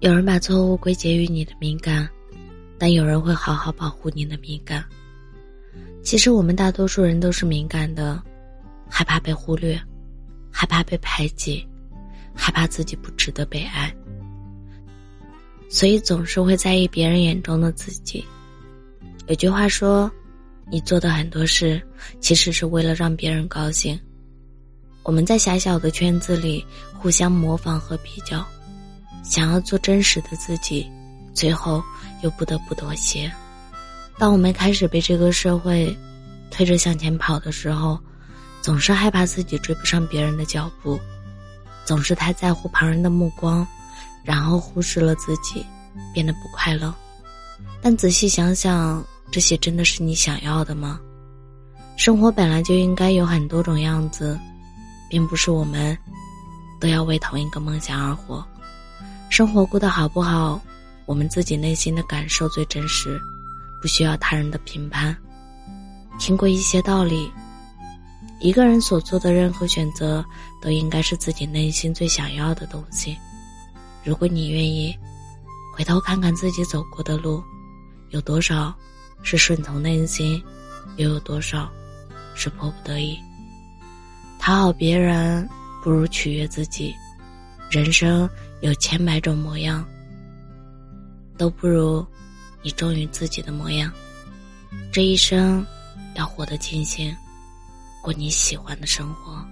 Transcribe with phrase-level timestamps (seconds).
[0.00, 2.08] 有人把错误归结于你的敏感，
[2.78, 4.84] 但有人会好好保护你的敏感。
[6.04, 8.22] 其实我们大多数人都是敏感的，
[8.88, 9.76] 害怕被忽略，
[10.52, 11.66] 害怕被排挤，
[12.32, 13.92] 害怕自己不值得被爱，
[15.68, 18.24] 所以总是会在意别人眼中的自己。
[19.26, 20.08] 有句话说
[20.70, 21.82] ：“你做的很多事，
[22.20, 23.98] 其实是为了让别人高兴。”
[25.02, 28.46] 我们在狭小的圈子里互相模仿和比较。
[29.22, 30.90] 想要做真实的自己，
[31.34, 31.82] 最后
[32.22, 33.30] 又不得不妥协。
[34.18, 35.96] 当我们开始被这个社会
[36.50, 37.98] 推着向前跑的时候，
[38.60, 40.98] 总是害怕自己追不上别人的脚步，
[41.84, 43.66] 总是太在乎旁人的目光，
[44.24, 45.64] 然后忽视了自己，
[46.12, 46.92] 变得不快乐。
[47.80, 50.98] 但仔细想想，这些真的是你想要的吗？
[51.96, 54.38] 生活本来就应该有很多种样子，
[55.08, 55.96] 并不是我们
[56.80, 58.44] 都要为同一个梦想而活。
[59.30, 60.60] 生活过得好不好，
[61.06, 63.20] 我们自己内心的感受最真实，
[63.80, 65.16] 不需要他人的评判。
[66.18, 67.30] 听过一些道理，
[68.40, 70.24] 一个人所做的任何选择，
[70.60, 73.16] 都应该是自己内心最想要的东西。
[74.02, 74.96] 如果你愿意，
[75.76, 77.42] 回头看看自己走过的路，
[78.10, 78.74] 有多少
[79.22, 80.42] 是顺从内心，
[80.96, 81.70] 又有多少
[82.34, 83.16] 是迫不得已。
[84.40, 85.48] 讨好别人，
[85.84, 86.94] 不如取悦自己。
[87.70, 88.28] 人生
[88.60, 89.84] 有千百种模样，
[91.36, 92.04] 都不如
[92.62, 93.92] 你忠于自己的模样。
[94.90, 95.64] 这一生
[96.14, 97.14] 要活得尽兴，
[98.02, 99.46] 过你喜欢的生活。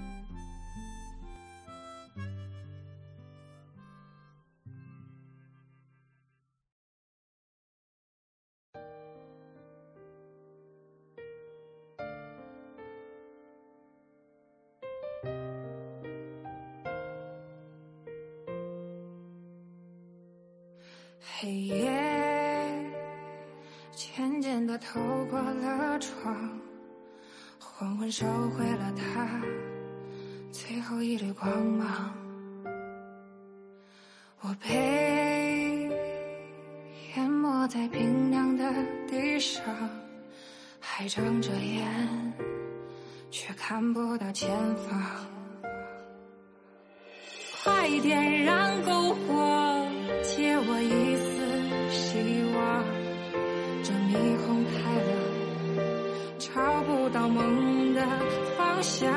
[21.38, 21.92] 黑夜
[23.92, 26.34] 渐渐地透过了窗，
[27.58, 28.24] 黄昏收
[28.56, 29.42] 回了它
[30.50, 32.10] 最后一缕光芒。
[34.40, 35.90] 我被
[37.16, 38.72] 淹没在冰凉的
[39.06, 39.62] 地上，
[40.80, 42.32] 还睁着眼，
[43.30, 45.02] 却看不到前方。
[47.62, 49.55] 快点燃篝火，
[50.36, 51.26] 借我一丝
[51.90, 52.84] 希望。
[53.82, 54.12] 这霓
[54.44, 54.76] 虹太
[55.08, 55.10] 冷，
[56.38, 56.44] 找
[56.82, 58.02] 不到梦的
[58.58, 59.10] 方向，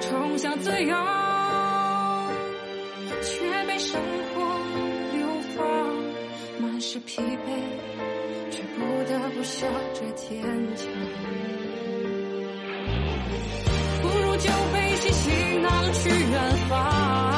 [0.00, 0.96] 冲向自由，
[3.22, 4.00] 却被生
[4.34, 4.58] 活
[5.12, 5.62] 流放，
[6.60, 7.46] 满是疲惫，
[8.50, 10.42] 却不得不笑着坚
[10.74, 10.88] 强。
[14.02, 17.31] 不如就背起行囊去远方。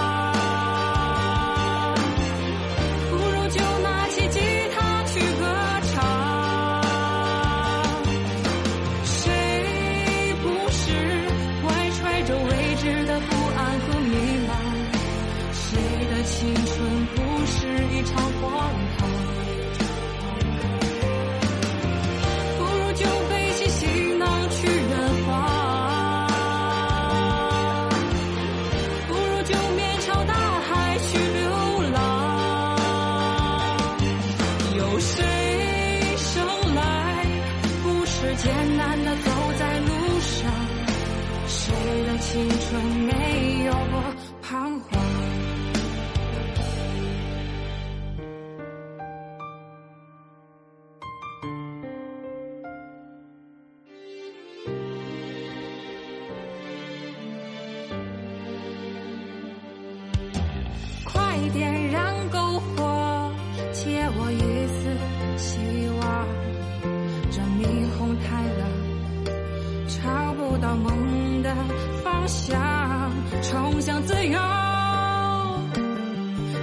[72.25, 73.13] 方向，
[73.43, 74.39] 冲向自由，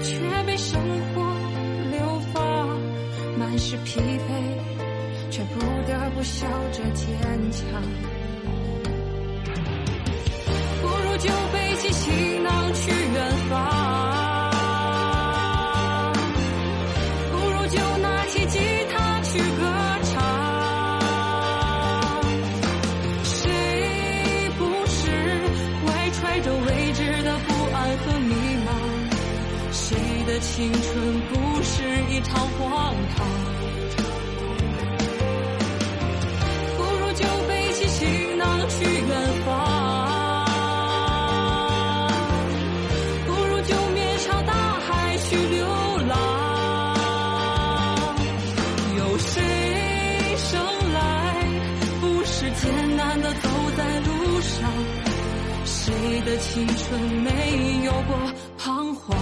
[0.02, 0.82] 却被生
[1.14, 1.22] 活
[1.92, 2.68] 流放，
[3.38, 7.08] 满是疲惫，却不得不笑着坚
[7.52, 7.62] 强。
[10.82, 12.92] 不如就背起行囊去
[30.42, 33.28] 青春不是一场荒唐
[36.78, 39.12] 不如就背起行囊去远
[39.46, 39.50] 方
[43.28, 45.68] 不如就面朝大海去流
[46.08, 46.16] 浪
[48.98, 49.42] 有谁
[50.38, 50.60] 生
[50.94, 51.00] 来
[52.02, 54.70] 不是艰难的走在路上
[55.66, 55.94] 谁
[56.26, 58.18] 的青春没有过
[58.58, 59.16] 彷徨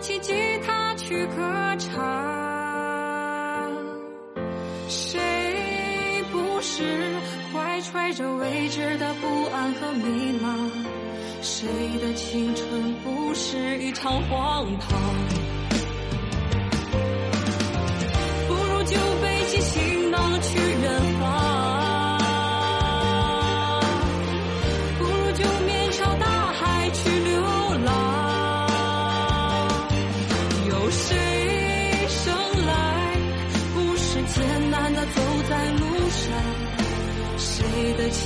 [0.00, 0.32] 起吉
[0.66, 1.34] 他去歌
[1.78, 1.90] 唱。
[4.88, 5.20] 谁
[6.32, 6.82] 不是
[7.52, 10.70] 怀揣着未知的不安和迷茫？
[11.42, 11.68] 谁
[12.00, 15.49] 的青春不是一场荒唐？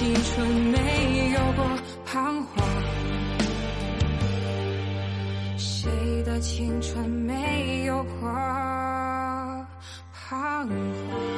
[0.04, 1.64] 青春没有过
[2.04, 2.68] 彷徨
[5.56, 8.28] 谁的青春没有过
[10.12, 11.33] 彷徨？